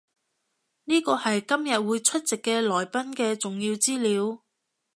[0.85, 4.41] 呢個係今日會出席嘅來賓嘅重要資料